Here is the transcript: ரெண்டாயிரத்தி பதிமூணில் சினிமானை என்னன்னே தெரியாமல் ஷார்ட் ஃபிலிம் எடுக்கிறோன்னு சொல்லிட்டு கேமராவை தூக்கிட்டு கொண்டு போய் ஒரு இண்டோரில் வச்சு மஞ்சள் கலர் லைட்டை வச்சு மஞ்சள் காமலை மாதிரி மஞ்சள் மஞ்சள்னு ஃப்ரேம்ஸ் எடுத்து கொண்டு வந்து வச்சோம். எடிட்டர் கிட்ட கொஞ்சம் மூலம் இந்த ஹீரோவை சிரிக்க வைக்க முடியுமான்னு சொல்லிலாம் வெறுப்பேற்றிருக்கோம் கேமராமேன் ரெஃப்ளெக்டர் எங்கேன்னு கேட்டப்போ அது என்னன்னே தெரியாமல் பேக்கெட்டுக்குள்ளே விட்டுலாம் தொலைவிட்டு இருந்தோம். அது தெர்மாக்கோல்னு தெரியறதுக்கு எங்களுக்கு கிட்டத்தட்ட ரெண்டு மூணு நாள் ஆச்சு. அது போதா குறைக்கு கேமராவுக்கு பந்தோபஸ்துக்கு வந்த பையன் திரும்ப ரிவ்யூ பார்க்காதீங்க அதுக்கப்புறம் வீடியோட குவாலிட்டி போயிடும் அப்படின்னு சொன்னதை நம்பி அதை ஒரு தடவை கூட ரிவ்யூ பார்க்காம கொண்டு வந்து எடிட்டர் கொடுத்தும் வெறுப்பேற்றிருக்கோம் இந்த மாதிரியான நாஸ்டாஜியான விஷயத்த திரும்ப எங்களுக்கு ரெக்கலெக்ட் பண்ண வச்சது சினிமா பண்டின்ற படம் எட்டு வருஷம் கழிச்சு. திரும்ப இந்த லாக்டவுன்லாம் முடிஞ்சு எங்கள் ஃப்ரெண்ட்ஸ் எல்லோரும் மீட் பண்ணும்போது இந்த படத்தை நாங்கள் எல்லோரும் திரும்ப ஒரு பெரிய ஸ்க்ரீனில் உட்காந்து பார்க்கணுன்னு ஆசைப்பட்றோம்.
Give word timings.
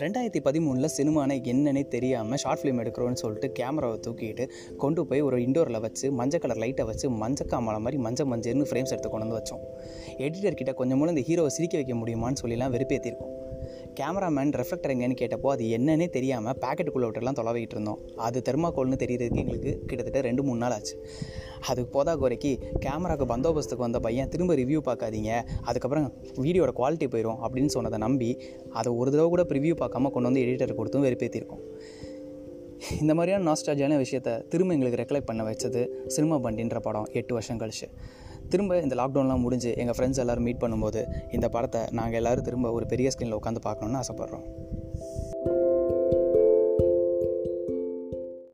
ரெண்டாயிரத்தி 0.00 0.40
பதிமூணில் 0.44 0.92
சினிமானை 0.96 1.34
என்னன்னே 1.52 1.88
தெரியாமல் 1.88 2.36
ஷார்ட் 2.36 2.60
ஃபிலிம் 2.60 2.80
எடுக்கிறோன்னு 2.82 3.12
சொல்லிட்டு 3.12 3.52
கேமராவை 3.52 4.00
தூக்கிட்டு 4.06 4.48
கொண்டு 4.76 5.06
போய் 5.06 5.20
ஒரு 5.20 5.38
இண்டோரில் 5.46 5.80
வச்சு 5.80 6.12
மஞ்சள் 6.12 6.40
கலர் 6.40 6.56
லைட்டை 6.56 6.84
வச்சு 6.84 7.10
மஞ்சள் 7.10 7.46
காமலை 7.46 7.78
மாதிரி 7.78 8.02
மஞ்சள் 8.02 8.26
மஞ்சள்னு 8.26 8.68
ஃப்ரேம்ஸ் 8.70 8.94
எடுத்து 8.94 9.10
கொண்டு 9.10 9.26
வந்து 9.26 9.38
வச்சோம். 9.38 9.62
எடிட்டர் 10.18 10.54
கிட்ட 10.54 10.72
கொஞ்சம் 10.72 10.98
மூலம் 10.98 11.16
இந்த 11.16 11.26
ஹீரோவை 11.28 11.46
சிரிக்க 11.46 11.76
வைக்க 11.76 11.94
முடியுமான்னு 11.94 12.42
சொல்லிலாம் 12.42 12.74
வெறுப்பேற்றிருக்கோம் 12.76 13.34
கேமராமேன் 13.98 14.52
ரெஃப்ளெக்டர் 14.60 14.92
எங்கேன்னு 14.94 15.16
கேட்டப்போ 15.20 15.48
அது 15.54 15.64
என்னன்னே 15.76 16.06
தெரியாமல் 16.16 16.56
பேக்கெட்டுக்குள்ளே 16.62 17.06
விட்டுலாம் 17.08 17.38
தொலைவிட்டு 17.40 17.76
இருந்தோம். 17.76 18.00
அது 18.26 18.38
தெர்மாக்கோல்னு 18.48 18.98
தெரியறதுக்கு 19.02 19.42
எங்களுக்கு 19.42 19.72
கிட்டத்தட்ட 19.88 20.20
ரெண்டு 20.28 20.42
மூணு 20.46 20.60
நாள் 20.64 20.74
ஆச்சு. 20.76 20.94
அது 21.70 21.80
போதா 21.94 22.12
குறைக்கு 22.22 22.52
கேமராவுக்கு 22.84 23.26
பந்தோபஸ்துக்கு 23.32 23.86
வந்த 23.86 24.00
பையன் 24.06 24.30
திரும்ப 24.34 24.54
ரிவ்யூ 24.62 24.80
பார்க்காதீங்க 24.88 25.32
அதுக்கப்புறம் 25.68 26.06
வீடியோட 26.44 26.72
குவாலிட்டி 26.80 27.08
போயிடும் 27.14 27.40
அப்படின்னு 27.46 27.72
சொன்னதை 27.76 28.00
நம்பி 28.06 28.30
அதை 28.80 28.92
ஒரு 29.00 29.10
தடவை 29.14 29.28
கூட 29.34 29.44
ரிவ்யூ 29.58 29.76
பார்க்காம 29.82 30.12
கொண்டு 30.16 30.30
வந்து 30.30 30.44
எடிட்டர் 30.46 30.78
கொடுத்தும் 30.80 31.06
வெறுப்பேற்றிருக்கோம் 31.08 31.64
இந்த 33.00 33.12
மாதிரியான 33.16 33.44
நாஸ்டாஜியான 33.48 33.96
விஷயத்த 34.02 34.30
திரும்ப 34.52 34.74
எங்களுக்கு 34.76 35.00
ரெக்கலெக்ட் 35.00 35.30
பண்ண 35.30 35.42
வச்சது 35.48 35.80
சினிமா 36.14 36.36
பண்டின்ற 36.44 36.78
படம் 36.86 37.08
எட்டு 37.20 37.32
வருஷம் 37.36 37.60
கழிச்சு. 37.62 37.86
திரும்ப 38.48 38.80
இந்த 38.80 38.94
லாக்டவுன்லாம் 38.94 39.44
முடிஞ்சு 39.46 39.76
எங்கள் 39.76 39.94
ஃப்ரெண்ட்ஸ் 39.98 40.18
எல்லோரும் 40.18 40.44
மீட் 40.44 40.60
பண்ணும்போது 40.60 41.02
இந்த 41.30 41.48
படத்தை 41.48 41.80
நாங்கள் 41.90 42.18
எல்லோரும் 42.20 42.44
திரும்ப 42.44 42.72
ஒரு 42.72 42.86
பெரிய 42.86 43.10
ஸ்க்ரீனில் 43.16 43.38
உட்காந்து 43.42 43.60
பார்க்கணுன்னு 43.64 44.00
ஆசைப்பட்றோம். 44.00 44.44